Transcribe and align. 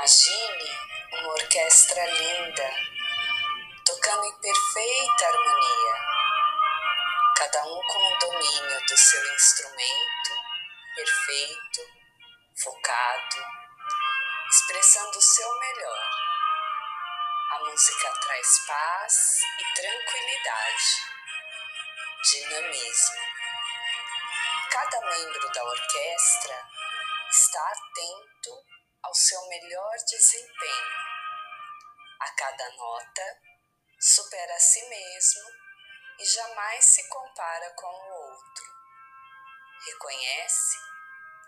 Imagine 0.00 0.78
uma 1.12 1.28
orquestra 1.34 2.02
linda, 2.06 2.70
tocando 3.84 4.24
em 4.24 4.40
perfeita 4.40 5.26
harmonia, 5.26 5.94
cada 7.36 7.64
um 7.64 7.80
com 7.82 7.98
o 7.98 8.18
domínio 8.18 8.80
do 8.86 8.96
seu 8.96 9.34
instrumento, 9.34 10.30
perfeito, 10.96 11.80
focado, 12.64 13.44
expressando 14.50 15.18
o 15.18 15.22
seu 15.22 15.58
melhor. 15.58 16.10
A 17.50 17.58
música 17.58 18.10
traz 18.22 18.66
paz 18.66 19.40
e 19.58 19.74
tranquilidade, 19.74 20.84
dinamismo. 22.22 23.20
Cada 24.70 25.00
membro 25.10 25.52
da 25.52 25.62
orquestra 25.62 26.68
está 27.30 27.68
atento 27.68 28.79
ao 29.02 29.14
seu 29.14 29.46
melhor 29.48 29.96
desempenho. 30.06 31.10
A 32.20 32.30
cada 32.32 32.70
nota, 32.70 33.40
supera 33.98 34.54
a 34.54 34.60
si 34.60 34.82
mesmo 34.88 35.50
e 36.18 36.24
jamais 36.24 36.84
se 36.84 37.08
compara 37.08 37.70
com 37.74 37.86
o 37.86 38.30
outro. 38.30 38.64
Reconhece 39.86 40.76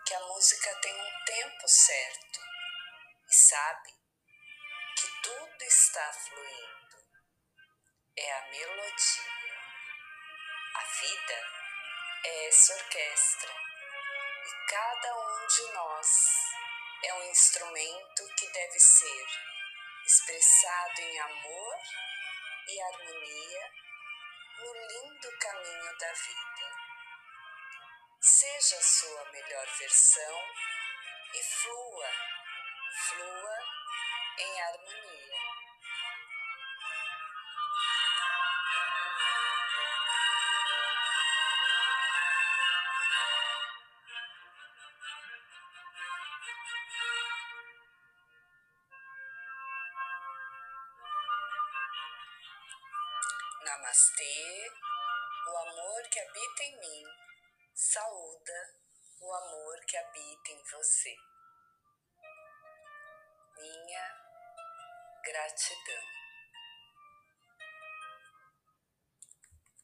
que 0.06 0.14
a 0.14 0.20
música 0.20 0.74
tem 0.80 0.94
um 0.94 1.24
tempo 1.24 1.68
certo 1.68 2.40
e 3.28 3.34
sabe 3.34 3.90
que 4.96 5.08
tudo 5.22 5.62
está 5.62 6.12
fluindo. 6.12 6.96
É 8.16 8.32
a 8.32 8.50
melodia. 8.50 9.32
A 10.74 10.84
vida 10.84 11.46
é 12.24 12.48
essa 12.48 12.74
orquestra 12.74 13.52
e 13.52 14.70
cada 14.70 15.16
um 15.16 15.46
de 15.46 15.72
nós 15.72 16.31
é 17.04 17.14
um 17.14 17.30
instrumento 17.30 18.26
que 18.36 18.46
deve 18.48 18.78
ser 18.78 19.26
expressado 20.06 21.00
em 21.00 21.18
amor 21.20 21.76
e 22.68 22.80
harmonia 22.80 23.72
no 24.58 24.72
lindo 24.72 25.38
caminho 25.38 25.98
da 25.98 26.12
vida. 26.12 26.70
Seja 28.20 28.76
a 28.76 28.82
sua 28.82 29.24
melhor 29.32 29.66
versão 29.78 30.42
e 31.34 31.42
flua, 31.42 32.10
flua 33.08 33.58
em 34.38 34.62
harmonia. 34.62 35.51
Namastê, 53.72 54.70
o 55.48 55.56
amor 55.56 56.02
que 56.10 56.20
habita 56.20 56.62
em 56.62 56.78
mim 56.78 57.04
saúda 57.74 58.74
o 59.18 59.32
amor 59.32 59.80
que 59.86 59.96
habita 59.96 60.50
em 60.50 60.62
você. 60.62 61.16
Minha 63.56 64.14
gratidão. 65.24 66.21